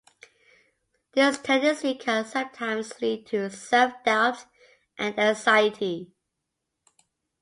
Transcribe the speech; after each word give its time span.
This 1.11 1.37
tendency 1.37 1.93
can 1.93 2.25
sometimes 2.25 2.99
lead 3.03 3.27
to 3.27 3.51
self-doubt 3.51 4.45
and 4.97 5.19
anxiety. 5.19 6.09